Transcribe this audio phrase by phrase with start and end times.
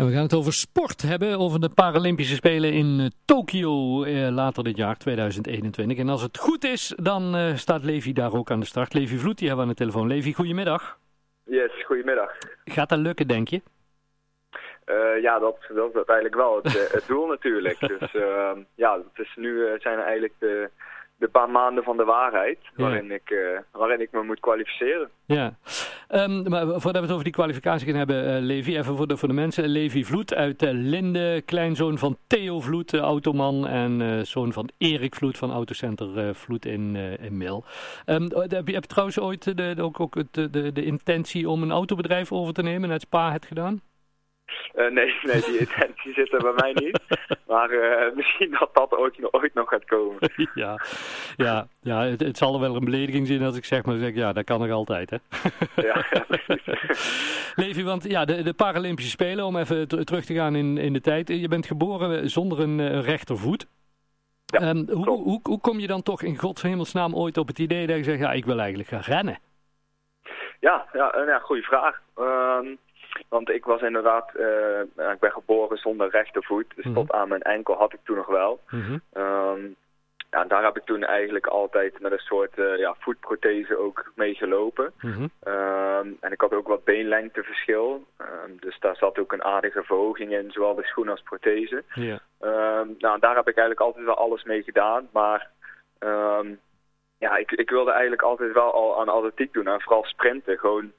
[0.00, 4.28] En we gaan het over sport hebben, over de Paralympische Spelen in uh, Tokio uh,
[4.28, 5.98] later dit jaar, 2021.
[5.98, 8.94] En als het goed is, dan uh, staat Levi daar ook aan de start.
[8.94, 10.08] Levi Vloed, die hebben we aan de telefoon.
[10.08, 10.98] Levi, goedemiddag.
[11.44, 12.38] Yes, goedemiddag.
[12.64, 13.62] Gaat dat lukken, denk je?
[15.22, 17.78] ja, dat, dat is uiteindelijk wel het, het doel natuurlijk.
[17.98, 18.12] Dus
[18.74, 20.70] ja, het is nu zijn er eigenlijk de
[21.20, 25.10] de paar maanden van de waarheid waarin, ik, uh, waarin ik me moet kwalificeren.
[25.24, 25.54] Ja,
[26.08, 29.16] um, maar voordat we het over die kwalificatie gaan hebben, uh, Levi, even voor de,
[29.16, 29.68] voor de mensen.
[29.68, 35.38] Levi Vloed uit uh, Linde, kleinzoon van Theo Vloed, automan, en zoon van Erik Vloed
[35.38, 37.64] van Autocenter Vloed in, in Mil.
[38.06, 41.62] Um, heb, je, heb je trouwens ooit de, ook, ook de, de, de intentie om
[41.62, 43.80] een autobedrijf over te nemen, net Spa het gedaan?
[44.74, 47.00] Uh, nee, nee, die intentie zit er bij mij niet.
[47.46, 50.18] Maar uh, misschien dat dat ooit, ooit nog gaat komen.
[50.54, 50.80] ja,
[51.36, 54.14] ja, ja het, het, zal er wel een belediging zijn als ik zeg maar zeg,
[54.14, 55.16] ja, dat kan nog altijd, hè?
[55.88, 56.24] ja, ja,
[57.54, 61.00] Levi, want ja, de, de Paralympische Spelen, om even terug te gaan in, in de
[61.00, 61.28] tijd.
[61.28, 63.66] Je bent geboren zonder een, een rechtervoet.
[64.46, 67.58] Ja, um, hoe, hoe, hoe kom je dan toch in Gods hemelsnaam ooit op het
[67.58, 69.38] idee dat je zegt, ja, ik wil eigenlijk gaan rennen?
[70.60, 72.00] Ja, ja, ja goede vraag.
[72.18, 72.78] Um,
[73.28, 74.80] want ik was inderdaad, uh,
[75.12, 76.66] ik ben geboren zonder rechtervoet.
[76.74, 76.94] Dus Mhm.
[76.94, 78.60] tot aan mijn enkel had ik toen nog wel.
[78.70, 79.76] Mm Um,
[80.30, 84.34] ja, daar heb ik toen eigenlijk altijd met een soort uh, ja, voetprothese ook mee
[84.34, 84.92] gelopen.
[85.00, 85.22] Mhm.
[85.22, 88.04] Um, en ik had ook wat beenlengteverschil.
[88.18, 91.84] Um, dus daar zat ook een aardige verhoging in, zowel de schoen als prothese.
[91.94, 92.20] Ja.
[92.40, 95.08] Um, nou, daar heb ik eigenlijk altijd wel alles mee gedaan.
[95.12, 95.50] Maar
[97.18, 99.66] ja, ik, ik wilde eigenlijk altijd wel al aan atletiek doen.
[99.66, 100.92] En vooral sprinten, gewoon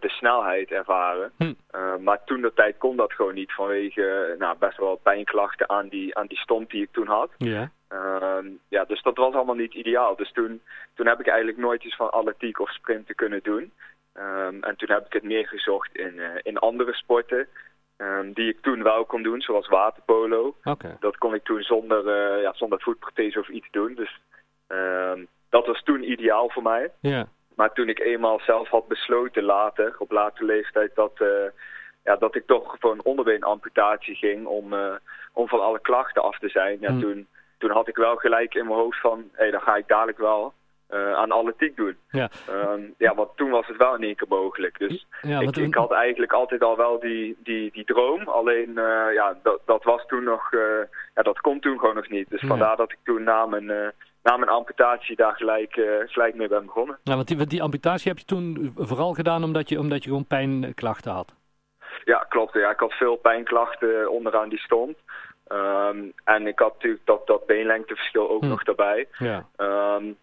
[0.00, 1.32] de snelheid ervaren.
[1.36, 1.52] Hm.
[1.74, 5.88] Uh, maar toen de tijd kon dat gewoon niet vanwege nou, best wel pijnklachten aan
[5.88, 7.30] die, aan die stomp die ik toen had.
[7.38, 7.70] Ja.
[7.88, 10.16] Um, ja, dus dat was allemaal niet ideaal.
[10.16, 10.62] Dus toen,
[10.94, 13.72] toen heb ik eigenlijk nooit iets van atletiek of sprinten kunnen doen.
[14.14, 17.48] Um, en toen heb ik het meer gezocht in, uh, in andere sporten.
[17.96, 20.56] Um, die ik toen wel kon doen, zoals waterpolo.
[20.64, 20.96] Okay.
[21.00, 23.94] Dat kon ik toen zonder, uh, ja, zonder voetprothese of iets doen.
[23.94, 24.20] Dus
[24.68, 26.90] um, dat was toen ideaal voor mij.
[27.00, 27.28] Ja.
[27.56, 31.28] Maar toen ik eenmaal zelf had besloten later, op latere leeftijd, dat, uh,
[32.04, 34.94] ja, dat ik toch voor een onderbeenamputatie ging om, uh,
[35.32, 36.76] om van alle klachten af te zijn.
[36.80, 37.00] Ja, Mm.
[37.00, 37.26] toen,
[37.58, 40.18] toen had ik wel gelijk in mijn hoofd van, hé, hey, dan ga ik dadelijk
[40.18, 40.52] wel
[40.90, 41.96] uh, aan atletiek doen.
[42.10, 42.30] Ja.
[42.50, 44.78] Um, ja, want toen was het wel in één keer mogelijk.
[44.78, 48.28] Dus ja, ik, ik, had eigenlijk altijd al wel die, die, die droom.
[48.28, 50.60] Alleen, uh, ja, dat, dat was toen nog, uh,
[51.14, 52.30] ja, dat kon toen gewoon nog niet.
[52.30, 52.48] Dus Ja.
[52.48, 56.64] vandaar dat ik toen na mijn, na mijn amputatie daar gelijk, uh, gelijk mee ben
[56.64, 56.98] begonnen.
[57.02, 60.26] Ja, want die, die amputatie heb je toen vooral gedaan omdat je, omdat je gewoon
[60.26, 61.32] pijnklachten had.
[62.04, 62.54] Ja, klopt.
[62.54, 64.96] Ja, ik had veel pijnklachten onderaan die stond.
[65.48, 68.48] Um, en ik had natuurlijk dat, dat beenlengteverschil ook Hm.
[68.48, 69.08] nog daarbij.
[69.18, 69.46] Ja.
[69.56, 70.16] Um,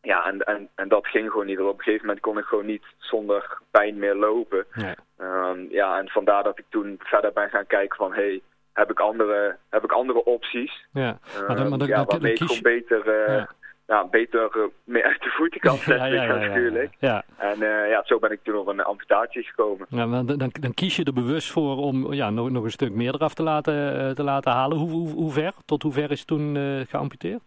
[0.00, 1.60] ja, en, en, en dat ging gewoon niet.
[1.60, 4.66] Op een gegeven moment kon ik gewoon niet zonder pijn meer lopen.
[4.72, 4.94] Nee.
[5.20, 8.12] Um, ja, en vandaar dat ik toen verder ben gaan kijken van...
[8.12, 8.42] Hey,
[8.76, 10.86] heb ik andere, heb ik andere opties?
[10.92, 13.06] Ja, maar dan, maar dan, ja, waarmee ik gewoon beter...
[13.06, 13.54] Uh, ja.
[13.86, 16.94] Nou, beter uh, mee uit de voeten kan zetten, ja, ja, ja, natuurlijk.
[16.98, 19.86] Ja, En uh, ja, zo ben ik toen op een amputatie gekomen.
[19.88, 22.92] Ja, maar dan, dan kies je er bewust voor om ja, nog, nog een stuk
[22.92, 24.78] meer eraf te laten, te laten halen.
[24.78, 25.52] Hoe, hoe, hoe ver?
[25.64, 26.56] Tot hoe ver is toen
[26.88, 27.42] geamputeerd?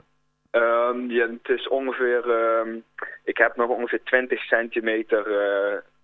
[0.52, 2.30] Um, ja, het is ongeveer...
[2.30, 2.84] Um,
[3.24, 5.26] ik heb nog ongeveer 20 centimeter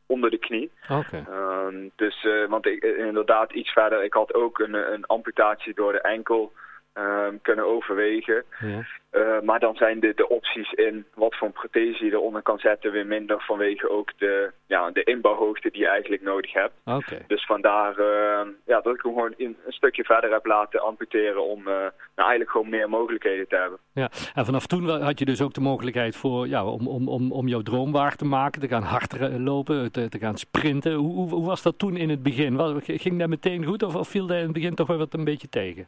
[0.06, 0.72] onder de knie.
[0.90, 1.24] Okay.
[1.30, 5.92] Um, dus, uh, want ik, inderdaad iets verder, ik had ook een, een amputatie door
[5.92, 6.54] de enkel
[6.98, 8.44] um, kunnen overwegen.
[8.60, 8.86] Ja.
[9.12, 12.60] Uh, maar dan zijn de, de opties in wat voor een prothese je eronder kan
[12.60, 16.74] zetten weer minder vanwege ook de, ja, de inbouwhoogte die je eigenlijk nodig hebt.
[16.86, 17.24] Okay.
[17.28, 21.46] Dus vandaar uh, ja, dat ik hem gewoon in, een stukje verder heb laten amputeren
[21.46, 23.80] om uh, nou, eigenlijk gewoon meer mogelijkheden te hebben.
[23.94, 27.32] Ja, en vanaf toen had je dus ook de mogelijkheid voor, ja, om, om, om,
[27.32, 30.94] om jouw droom waar te maken, te gaan hard lopen, te, te gaan sprinten.
[30.94, 32.82] Hoe, hoe, hoe was dat toen in het begin?
[32.82, 35.24] Ging dat meteen goed of, of viel dat in het begin toch wel wat een
[35.24, 35.88] beetje tegen?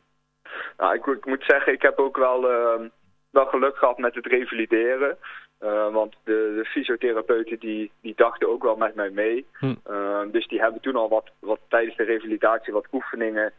[0.78, 2.88] Nou, ik, ik, moet zeggen, ik heb ook wel, uh,
[3.30, 5.18] wel geluk gehad met het revalideren.
[5.64, 9.46] Uh, want de, de, fysiotherapeuten die, die dachten ook wel met mij mee.
[9.60, 9.76] Hm.
[9.90, 13.54] Uh, dus die hebben toen al wat, wat tijdens de revalidatie wat oefeningen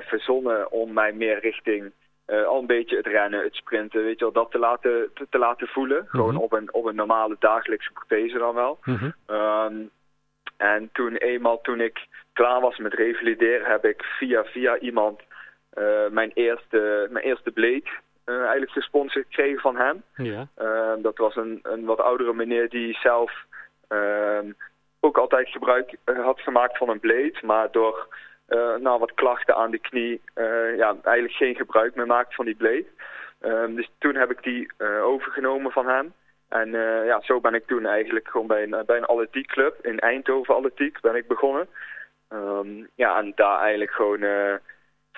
[0.00, 1.92] verzonnen om mij meer richting
[2.26, 5.38] al een beetje het rennen, het sprinten, weet je wel, dat te laten, te, te
[5.38, 5.98] laten voelen.
[5.98, 6.08] Mhm.
[6.08, 8.78] Gewoon op een, op een normale dagelijkse prothese dan wel.
[8.84, 9.10] Mhm.
[9.26, 9.90] Um,
[10.58, 15.27] en toen eenmaal toen ik klaar was met revalideren heb ik via via iemand uh,
[16.10, 17.88] mijn, eerste, mijn eerste bleed
[18.28, 20.02] uh, eigenlijk gesponsord gekregen van hem.
[20.16, 20.48] Ja.
[20.58, 23.46] Uh, dat was een, een wat oudere meneer die zelf
[25.00, 27.42] ook altijd gebruik had gemaakt van een bleed.
[27.42, 28.08] Maar door
[28.80, 30.20] nou, wat klachten aan de knie
[30.76, 32.86] ja, eigenlijk geen gebruik meer maakt van die bleed.
[33.68, 34.70] dus toen heb ik die
[35.02, 36.12] overgenomen van hem.
[36.48, 36.70] En
[37.04, 41.00] ja, zo ben ik toen eigenlijk gewoon bij een, bij een atletiekclub in Eindhoven Atletiek
[41.00, 41.68] ben ik begonnen.
[42.28, 44.20] Ehm, ja, en daar eigenlijk gewoon,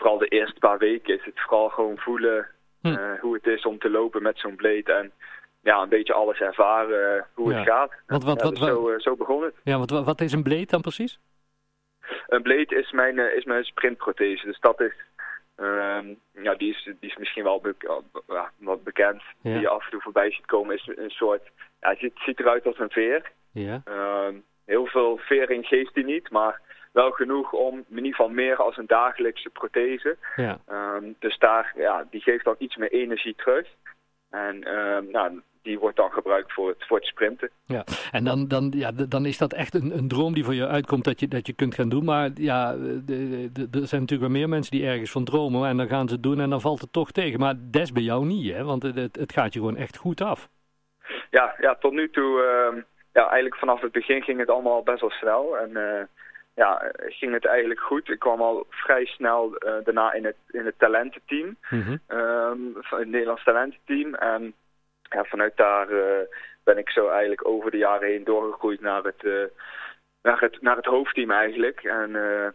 [0.00, 2.46] vooral de eerste paar weken is het vooral gewoon voelen
[2.80, 3.16] hm.
[3.20, 4.88] hoe het is om te lopen met zo'n bleed.
[4.88, 5.12] En
[5.62, 7.92] ja, een beetje alles ervaren hoe het gaat.
[8.06, 9.54] Want, wat, wat, dus zo, zo begon het.
[9.64, 11.18] Ja, wat, wat is een bleed dan precies?
[12.26, 14.46] Een bleed is mijn, is mijn sprintprothese.
[14.46, 14.92] Dus dat is
[15.60, 16.06] Ehm,
[16.42, 17.62] ja, die is, die is misschien wel
[18.58, 19.22] wat bekend.
[19.42, 21.42] Die je af en toe voorbij ziet komen is een soort...
[21.80, 23.30] Ja, het ziet, ziet eruit als een veer.
[23.52, 23.80] Ja.
[23.84, 26.60] Ehm, heel veel vering geeft hij niet, maar
[26.92, 30.16] wel genoeg om in ieder geval meer als een dagelijkse prothese.
[30.36, 30.58] Ja.
[30.66, 33.68] Ehm, dus daar, ja, die geeft dan iets meer energie terug.
[34.30, 34.58] En
[35.10, 37.50] nou, die wordt dan gebruikt voor het, voor het sprinten.
[37.64, 40.66] Ja, en dan, dan, ja, dan is dat echt een, een droom die voor je
[40.66, 42.04] uitkomt dat je, dat je kunt gaan doen.
[42.04, 46.08] Maar ja, er zijn natuurlijk wel meer mensen die ergens van dromen en dan gaan
[46.08, 47.40] ze het doen en dan valt het toch tegen.
[47.40, 48.64] Maar des bij jou niet, hè?
[48.64, 50.48] Want het, het gaat je gewoon echt goed af.
[51.30, 52.82] Ja, ja tot nu toe, uh,
[53.12, 55.58] ja, eigenlijk vanaf het begin ging het allemaal best wel snel.
[55.58, 56.02] En uh,
[56.62, 58.08] ja, ging het eigenlijk goed.
[58.08, 62.18] Ik kwam al vrij snel uh, daarna in het, in het talententeam, mm -hmm.
[62.18, 64.14] um, het Nederlands talententeam.
[64.14, 64.54] En
[65.02, 66.26] ja, vanuit daar eh,
[66.64, 69.44] ben ik zo eigenlijk over de jaren heen doorgegroeid naar het, uh,
[70.22, 71.82] naar het, naar het hoofdteam eigenlijk.
[71.82, 72.10] En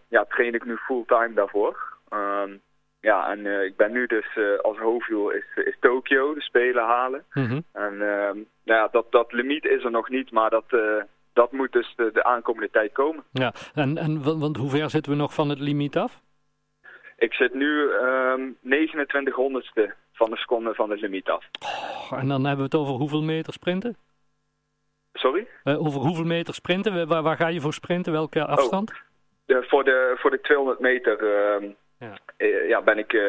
[0.07, 1.93] ja, train ik nu fulltime daarvoor.
[2.13, 2.61] Um,
[2.99, 7.23] ja, en ik ben nu dus als hoofddoel is, is Tokio, de Spelen halen.
[7.33, 7.59] Mhm.
[7.73, 8.31] En uh,
[8.63, 10.65] nou ja, dat, dat limiet is er nog niet, maar dat,
[11.35, 13.23] dat moet dus de, de, aankomende tijd komen.
[13.31, 16.21] Ja, en, en want hoe ver zitten we nog van het limiet af?
[17.17, 21.45] Ik zit nu um, 29 honderdste van de seconde van het limiet af.
[21.59, 23.97] Oh, en dan hebben we het over hoeveel meter sprinten?
[25.13, 25.47] Sorry?
[25.63, 27.07] Uh, over hoeveel meter sprinten?
[27.07, 28.11] Waar, waar, ga je voor sprinten?
[28.11, 28.93] Welke oh, afstand?
[29.45, 32.17] de, voor, de, voor de 200 meter uh, ja.
[32.37, 32.81] Uh, ja.
[32.81, 33.21] ben ik, uh,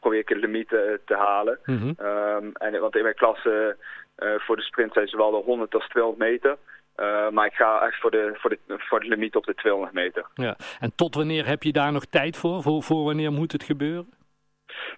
[0.00, 0.68] probeer ik het limiet
[1.04, 1.58] te halen.
[1.64, 2.06] Mm -hmm.
[2.06, 3.76] um, en, want in mijn klasse
[4.16, 6.56] voor de sprint zijn zowel de 100 als 200 meter.
[7.02, 9.92] Uh, maar ik ga echt voor de, voor, de, voor de limiet op de 200
[9.92, 10.26] meter.
[10.34, 10.56] Ja.
[10.80, 12.62] En tot wanneer heb je daar nog tijd voor?
[12.62, 14.12] Voor, voor wanneer moet het gebeuren?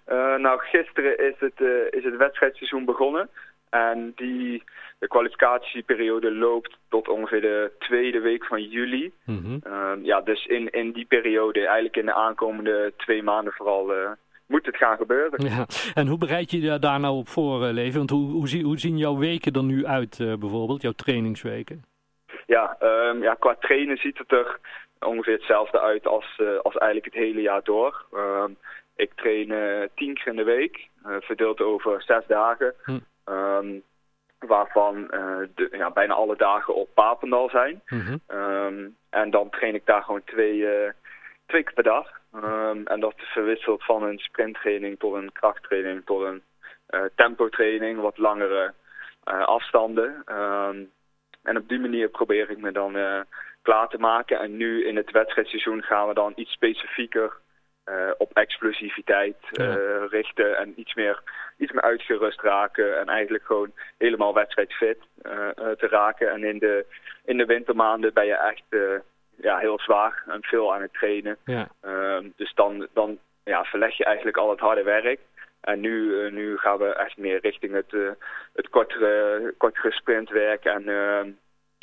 [0.07, 3.29] Uh, nou, gisteren is het, uh, is het wedstrijdseizoen begonnen.
[3.69, 4.63] En die,
[4.99, 9.11] de kwalificatieperiode loopt tot ongeveer de tweede week van juli.
[9.25, 9.61] Mm -hmm.
[9.67, 13.93] uh, ja, dus in, in die periode, eigenlijk in de aankomende twee maanden vooral,
[14.47, 15.45] moet het gaan gebeuren.
[15.45, 15.65] Ja.
[15.93, 17.97] En hoe bereid je je daar nou op voor, Leven?
[17.97, 21.83] Want hoe, hoe, hoe zien jouw weken er nu uit, bijvoorbeeld, jouw trainingsweken?
[22.45, 24.59] Ja, um, ja, qua trainen ziet het er
[24.99, 28.05] ongeveer hetzelfde uit als, als eigenlijk het hele jaar door.
[28.13, 28.57] Um,
[28.95, 32.73] ik train uh, tien keer in de week, uh, verdeeld over zes dagen.
[32.83, 32.99] Hm.
[33.25, 33.83] Um,
[34.39, 35.07] waarvan
[35.55, 37.81] de, ja, bijna alle dagen op Papendal zijn.
[37.87, 38.95] Mm -hmm.
[39.09, 40.67] en dan train ik daar gewoon twee,
[41.45, 42.11] twee keer per dag.
[42.85, 46.43] En dat verwisselt van een sprinttraining tot een krachttraining tot een
[47.15, 48.73] tempotraining, wat langere
[49.23, 50.23] afstanden.
[51.45, 52.93] En op die manier probeer ik me dan
[53.61, 54.39] klaar te maken.
[54.39, 57.37] En nu in het wedstrijdseizoen gaan we dan iets specifieker
[57.89, 60.05] uh, op explosiviteit uh, ja.
[60.09, 61.21] richten en iets meer,
[61.57, 65.31] iets meer uitgerust raken en eigenlijk gewoon helemaal wedstrijdfit uh,
[65.77, 66.31] te raken.
[66.31, 66.85] En in de,
[67.25, 68.63] in de wintermaanden ben je echt
[69.35, 71.37] ja, heel zwaar en veel aan het trainen.
[71.45, 71.67] Ja.
[71.81, 75.19] Ehm, dus dan, dan ja, verleg je eigenlijk al het harde werk.
[75.65, 78.17] En nu, nu gaan we echt meer richting het,
[78.53, 80.83] het kortere, kortere sprintwerk en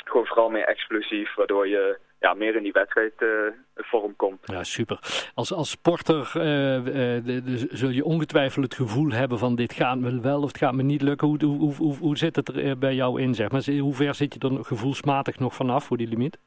[0.03, 4.39] gewoon vooral meer explosief, waardoor je ja, meer in die wedstrijdvorm uh, komt.
[4.43, 4.99] Ja, super.
[5.35, 9.73] Als, als sporter uh, uh, de, de, zul je ongetwijfeld het gevoel hebben van dit
[9.73, 11.27] gaat me wel of het gaat me niet lukken.
[11.27, 13.63] Hoe, hoe, hoe, hoe zit het er bij jou in, zeg maar?
[13.79, 16.37] Hoe ver zit je er gevoelsmatig nog vanaf voor die limiet?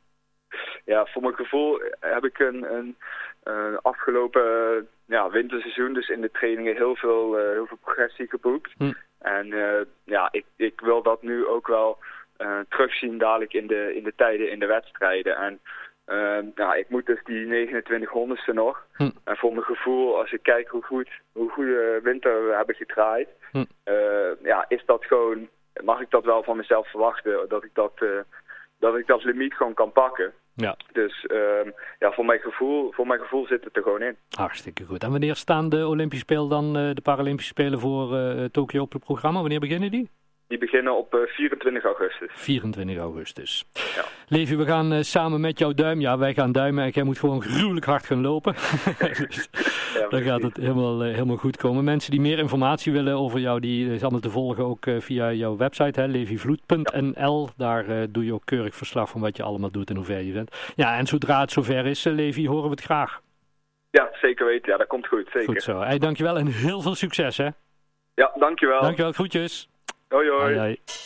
[0.85, 2.97] Ja, voor mijn gevoel heb ik een, een
[3.83, 4.43] afgelopen
[5.07, 8.73] ja, winterseizoen, dus in de trainingen heel veel, heel veel progressie geboekt.
[8.79, 8.93] Hm.
[9.19, 9.47] En
[10.05, 11.99] ja, ik, ik wil dat nu ook wel
[12.69, 15.37] terugzien dadelijk in de, in de tijden in de wedstrijden.
[15.37, 15.61] En
[16.55, 18.87] ja, ik moet dus die 29 honderdste nog.
[18.93, 19.11] Hm.
[19.25, 23.29] En voor mijn gevoel, als ik kijk hoe goed, hoe goede winter we hebben gedraaid,
[23.51, 23.65] hm.
[24.43, 25.49] ja, is dat gewoon,
[25.85, 27.93] mag ik dat wel van mezelf verwachten, dat ik dat,
[28.79, 30.33] dat, ik dat limiet gewoon kan pakken.
[30.57, 30.77] Ja.
[30.93, 34.17] Dus uh, ja, voor mijn, gevoel, voor mijn gevoel zit het er gewoon in.
[34.31, 35.03] Hartstikke goed.
[35.03, 38.19] En wanneer staan de Olympische Spelen dan, de Paralympische Spelen voor
[38.51, 39.41] Tokio op het programma?
[39.41, 40.11] Wanneer beginnen die?
[40.49, 42.31] Die beginnen op uh, 24 augustus.
[42.33, 43.65] 24 augustus.
[43.73, 44.05] Ja.
[44.29, 46.01] Levi, we gaan uh, samen met jouw duim.
[46.01, 48.55] Ja, wij gaan duimen en jij moet gewoon gruwelijk hard gaan lopen.
[49.29, 49.49] dus
[49.95, 51.85] ja, dan gaat het helemaal, uh, helemaal goed komen.
[51.85, 55.57] Mensen die meer informatie willen over jou, die is allemaal te volgen ook via jouw
[55.57, 57.49] website, levivloed.nl.
[57.57, 60.33] Daar doe je ook keurig verslag van wat je allemaal doet en hoe ver je
[60.33, 60.73] bent.
[60.77, 63.21] Ja, en zodra het zover is, Levi, horen we het graag.
[63.91, 64.73] Ja, zeker weten.
[64.73, 65.29] Ja, dat komt goed.
[65.33, 65.53] Zeker.
[65.53, 65.81] Goed zo.
[65.81, 67.49] Hey, dankjewel en heel veel succes, hè?
[68.15, 68.81] Ja, dankjewel.
[68.81, 69.13] Dankjewel.
[69.13, 69.69] Groetjes.
[70.11, 70.97] 好，好。